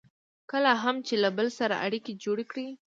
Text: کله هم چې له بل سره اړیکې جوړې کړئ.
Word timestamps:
کله 0.51 0.71
هم 0.83 0.95
چې 1.07 1.13
له 1.23 1.29
بل 1.37 1.47
سره 1.59 1.75
اړیکې 1.85 2.13
جوړې 2.23 2.45
کړئ. 2.51 2.67